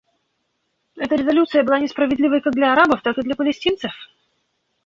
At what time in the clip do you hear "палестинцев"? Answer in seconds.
3.35-3.93